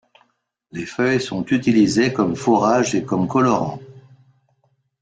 [0.71, 3.77] Les feuilles sont utilisées comme fourrage et comme colorant.